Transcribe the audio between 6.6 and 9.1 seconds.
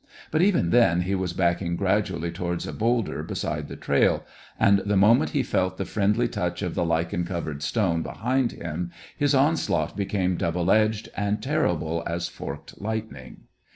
of the lichen covered stone behind him